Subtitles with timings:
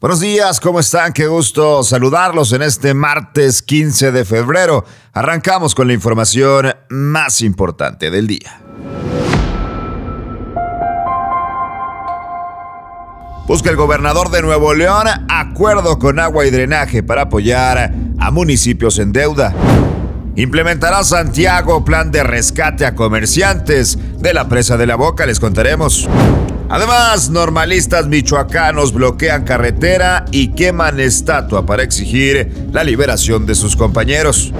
[0.00, 1.12] Buenos días, ¿cómo están?
[1.12, 4.82] Qué gusto saludarlos en este martes 15 de febrero.
[5.12, 8.62] Arrancamos con la información más importante del día.
[13.46, 18.98] Busca el gobernador de Nuevo León acuerdo con agua y drenaje para apoyar a municipios
[18.98, 19.54] en deuda.
[20.34, 26.08] Implementará Santiago plan de rescate a comerciantes de la presa de la Boca, les contaremos.
[26.72, 34.52] Además, normalistas michoacanos bloquean carretera y queman estatua para exigir la liberación de sus compañeros.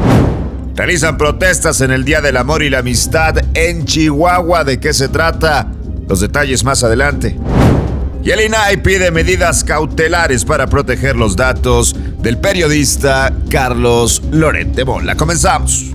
[0.75, 4.65] Realizan protestas en el Día del Amor y la Amistad en Chihuahua.
[4.65, 5.69] ¿De qué se trata?
[6.09, 7.39] Los detalles más adelante.
[8.25, 15.15] Y el INAI pide medidas cautelares para proteger los datos del periodista Carlos Lorente Mola.
[15.15, 15.95] Comenzamos.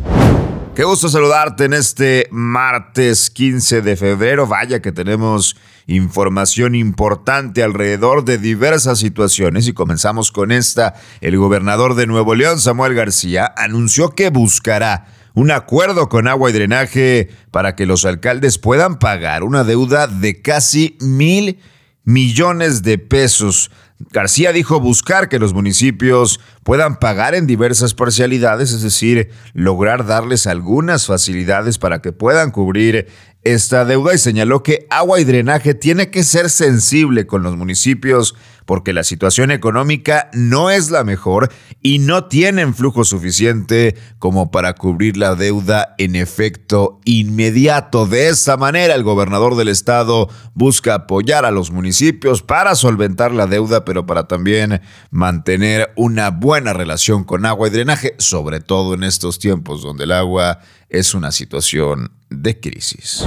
[0.75, 4.45] Qué gusto saludarte en este martes 15 de febrero.
[4.45, 5.55] Vaya que tenemos
[5.87, 10.95] información importante alrededor de diversas situaciones y comenzamos con esta.
[11.21, 16.53] El gobernador de Nuevo León, Samuel García, anunció que buscará un acuerdo con agua y
[16.53, 21.57] drenaje para que los alcaldes puedan pagar una deuda de casi mil
[22.03, 28.81] millones de pesos García dijo buscar que los municipios puedan pagar en diversas parcialidades, es
[28.81, 33.07] decir, lograr darles algunas facilidades para que puedan cubrir
[33.43, 38.35] esta deuda y señaló que agua y drenaje tiene que ser sensible con los municipios
[38.65, 44.73] porque la situación económica no es la mejor y no tienen flujo suficiente como para
[44.73, 48.07] cubrir la deuda en efecto inmediato.
[48.07, 53.47] De esta manera, el gobernador del estado busca apoyar a los municipios para solventar la
[53.47, 59.03] deuda, pero para también mantener una buena relación con agua y drenaje, sobre todo en
[59.03, 60.59] estos tiempos donde el agua
[60.95, 63.25] es una situación de crisis.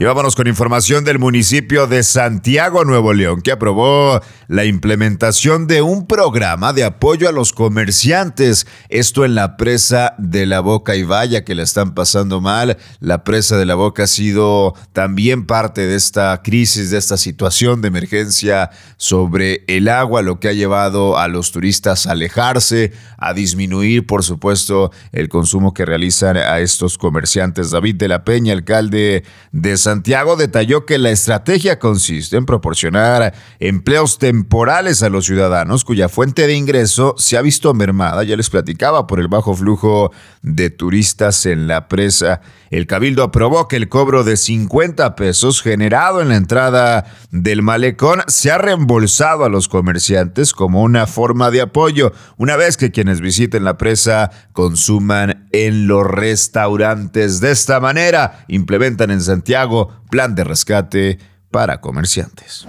[0.00, 5.82] Y vámonos con información del municipio de Santiago, Nuevo León, que aprobó la implementación de
[5.82, 8.68] un programa de apoyo a los comerciantes.
[8.90, 12.78] Esto en la presa de la Boca y vaya que la están pasando mal.
[13.00, 17.82] La presa de la Boca ha sido también parte de esta crisis, de esta situación
[17.82, 23.34] de emergencia sobre el agua, lo que ha llevado a los turistas a alejarse, a
[23.34, 27.70] disminuir, por supuesto, el consumo que realizan a estos comerciantes.
[27.70, 34.18] David de la Peña, alcalde de Santiago detalló que la estrategia consiste en proporcionar empleos
[34.18, 39.06] temporales a los ciudadanos cuya fuente de ingreso se ha visto mermada, ya les platicaba,
[39.06, 42.40] por el bajo flujo de turistas en la presa.
[42.70, 48.22] El cabildo aprobó que el cobro de 50 pesos generado en la entrada del malecón
[48.26, 53.20] se ha reembolsado a los comerciantes como una forma de apoyo, una vez que quienes
[53.20, 56.77] visiten la presa consuman en los restaurantes.
[56.78, 61.18] De esta manera, implementan en Santiago plan de rescate
[61.50, 62.66] para comerciantes.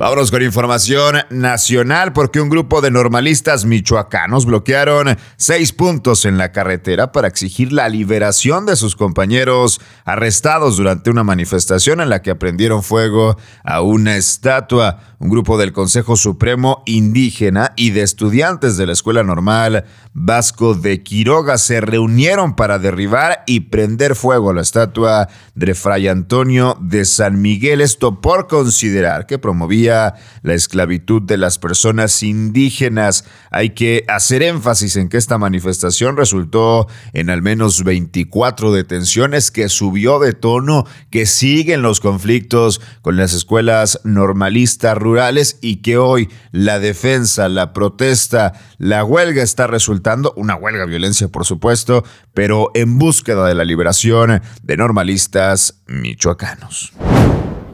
[0.00, 6.52] Vámonos con información nacional porque un grupo de normalistas michoacanos bloquearon seis puntos en la
[6.52, 12.30] carretera para exigir la liberación de sus compañeros arrestados durante una manifestación en la que
[12.30, 15.00] aprendieron fuego a una estatua.
[15.18, 19.84] Un grupo del Consejo Supremo Indígena y de estudiantes de la Escuela Normal
[20.14, 26.08] Vasco de Quiroga se reunieron para derribar y prender fuego a la estatua de Fray
[26.08, 27.82] Antonio de San Miguel.
[27.82, 33.24] Esto por considerar que promovía la esclavitud de las personas indígenas.
[33.50, 39.68] Hay que hacer énfasis en que esta manifestación resultó en al menos 24 detenciones, que
[39.68, 46.28] subió de tono, que siguen los conflictos con las escuelas normalistas rurales y que hoy
[46.52, 52.98] la defensa, la protesta, la huelga está resultando, una huelga violencia por supuesto, pero en
[52.98, 56.92] búsqueda de la liberación de normalistas michoacanos.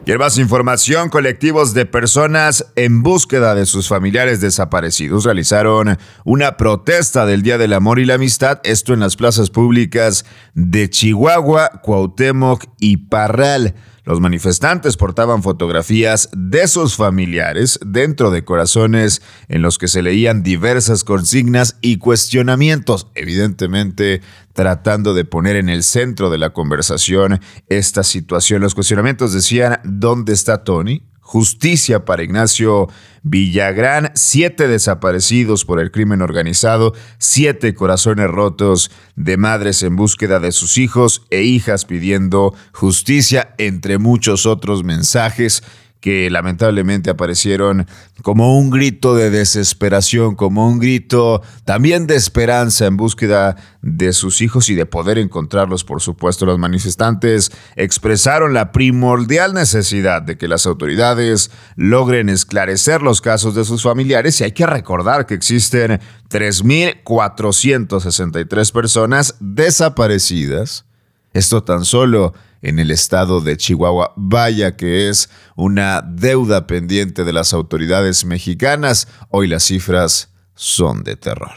[0.07, 7.25] Y más información, colectivos de personas en búsqueda de sus familiares desaparecidos realizaron una protesta
[7.25, 10.23] del Día del Amor y la Amistad, esto en las plazas públicas
[10.53, 13.75] de Chihuahua, Cuauhtémoc y Parral.
[14.07, 20.43] Los manifestantes portaban fotografías de sus familiares dentro de corazones en los que se leían
[20.43, 24.21] diversas consignas y cuestionamientos, evidentemente
[24.53, 28.61] tratando de poner en el centro de la conversación esta situación.
[28.61, 31.03] Los cuestionamientos decían, ¿dónde está Tony?
[31.27, 32.87] Justicia para Ignacio
[33.21, 40.53] Villagrán, siete desaparecidos por el crimen organizado, siete corazones rotos de madres en búsqueda de
[40.53, 45.63] sus hijos e hijas pidiendo justicia, entre muchos otros mensajes
[45.99, 47.87] que lamentablemente aparecieron
[48.21, 54.41] como un grito de desesperación, como un grito también de esperanza en búsqueda de sus
[54.41, 56.45] hijos y de poder encontrarlos, por supuesto.
[56.45, 63.65] Los manifestantes expresaron la primordial necesidad de que las autoridades logren esclarecer los casos de
[63.65, 65.99] sus familiares y hay que recordar que existen
[66.29, 70.85] 3.463 personas desaparecidas.
[71.33, 74.13] Esto tan solo en el estado de Chihuahua.
[74.15, 79.07] Vaya que es una deuda pendiente de las autoridades mexicanas.
[79.29, 81.53] Hoy las cifras son de terror.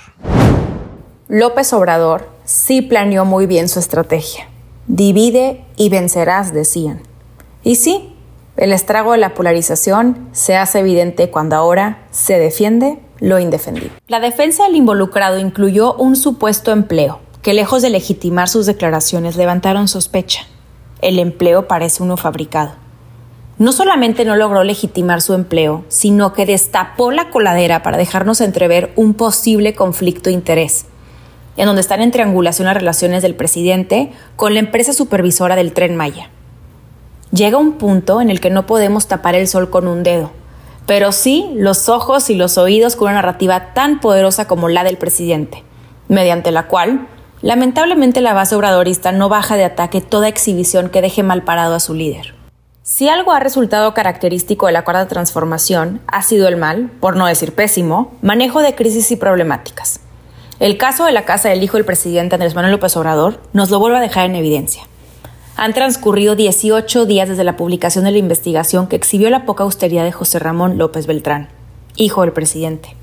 [1.28, 4.48] López Obrador sí planeó muy bien su estrategia.
[4.86, 7.02] Divide y vencerás, decían.
[7.62, 8.16] Y sí,
[8.56, 13.92] el estrago de la polarización se hace evidente cuando ahora se defiende lo indefendible.
[14.08, 19.86] La defensa del involucrado incluyó un supuesto empleo, que lejos de legitimar sus declaraciones levantaron
[19.86, 20.46] sospecha
[21.02, 22.72] el empleo parece uno fabricado.
[23.58, 28.92] No solamente no logró legitimar su empleo, sino que destapó la coladera para dejarnos entrever
[28.96, 30.86] un posible conflicto de interés,
[31.58, 35.94] en donde están en triangulación las relaciones del presidente con la empresa supervisora del tren
[35.94, 36.30] Maya.
[37.32, 40.30] Llega un punto en el que no podemos tapar el sol con un dedo,
[40.86, 44.96] pero sí los ojos y los oídos con una narrativa tan poderosa como la del
[44.96, 45.64] presidente,
[46.08, 47.06] mediante la cual
[47.42, 51.80] Lamentablemente la base obradorista no baja de ataque toda exhibición que deje mal parado a
[51.80, 52.34] su líder.
[52.82, 57.26] Si algo ha resultado característico de la cuarta transformación ha sido el mal, por no
[57.26, 60.00] decir pésimo, manejo de crisis y problemáticas.
[60.58, 63.78] El caso de la casa del hijo del presidente Andrés Manuel López Obrador nos lo
[63.78, 64.82] vuelve a dejar en evidencia.
[65.56, 70.04] Han transcurrido 18 días desde la publicación de la investigación que exhibió la poca austeridad
[70.04, 71.48] de José Ramón López Beltrán,
[71.96, 72.96] hijo del presidente.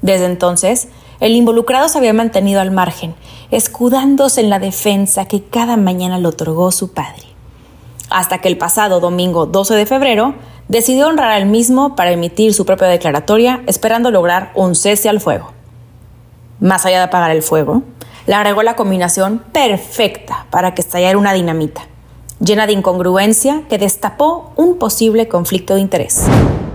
[0.00, 0.88] Desde entonces,
[1.20, 3.14] el involucrado se había mantenido al margen,
[3.50, 7.24] escudándose en la defensa que cada mañana le otorgó su padre.
[8.10, 10.34] Hasta que el pasado domingo 12 de febrero
[10.68, 15.52] decidió honrar al mismo para emitir su propia declaratoria, esperando lograr un cese al fuego.
[16.60, 17.82] Más allá de apagar el fuego,
[18.26, 21.82] le agregó la combinación perfecta para que estallara una dinamita,
[22.40, 26.26] llena de incongruencia que destapó un posible conflicto de interés.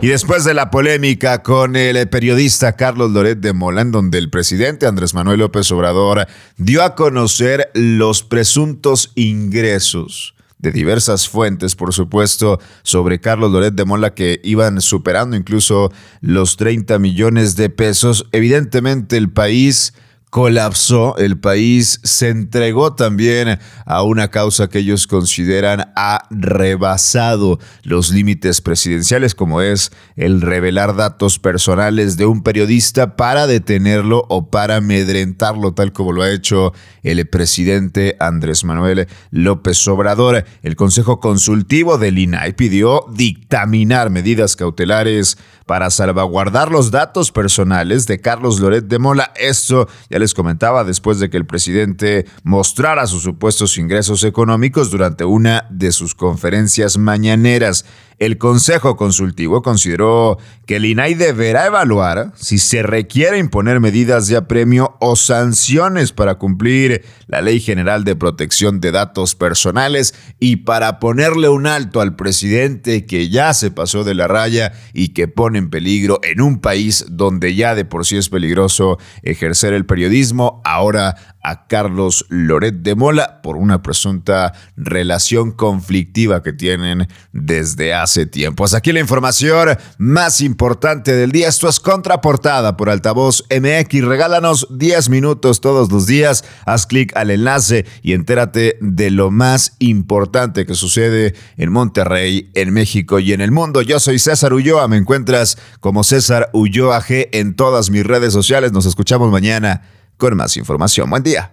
[0.03, 4.29] Y después de la polémica con el periodista Carlos Loret de Mola, en donde el
[4.29, 6.27] presidente Andrés Manuel López Obrador
[6.57, 13.85] dio a conocer los presuntos ingresos de diversas fuentes, por supuesto, sobre Carlos Loret de
[13.85, 15.89] Mola que iban superando incluso
[16.19, 18.27] los 30 millones de pesos.
[18.33, 19.93] Evidentemente el país
[20.33, 28.09] colapsó, el país se entregó también a una causa que ellos consideran ha rebasado los
[28.09, 34.77] límites presidenciales, como es el revelar datos personales de un periodista para detenerlo o para
[34.77, 40.45] amedrentarlo, tal como lo ha hecho el presidente Andrés Manuel López Obrador.
[40.63, 48.19] El Consejo Consultivo del INAI pidió dictaminar medidas cautelares para salvaguardar los datos personales de
[48.19, 49.31] Carlos Loret de Mola.
[49.35, 55.25] Esto ya les comentaba después de que el presidente mostrara sus supuestos ingresos económicos durante
[55.25, 57.85] una de sus conferencias mañaneras.
[58.19, 64.37] El Consejo Consultivo consideró que el INAI deberá evaluar si se requiere imponer medidas de
[64.37, 70.99] apremio o sanciones para cumplir la Ley General de Protección de Datos Personales y para
[70.99, 75.59] ponerle un alto al presidente que ya se pasó de la raya y que pone
[75.59, 80.61] en peligro en un país donde ya de por sí es peligroso ejercer el periodismo,
[80.63, 88.25] ahora a Carlos Loret de Mola por una presunta relación conflictiva que tienen desde hace
[88.25, 88.63] tiempo.
[88.63, 91.49] Hasta aquí la información más importante del día.
[91.49, 94.05] Esto es contraportada por Altavoz MX.
[94.05, 96.45] Regálanos 10 minutos todos los días.
[96.65, 102.71] Haz clic al enlace y entérate de lo más importante que sucede en Monterrey, en
[102.71, 103.81] México y en el mundo.
[103.81, 104.87] Yo soy César Ulloa.
[104.87, 108.71] Me encuentras como César Ulloa G en todas mis redes sociales.
[108.71, 109.81] Nos escuchamos mañana
[110.17, 111.09] con más información.
[111.09, 111.51] Buen día.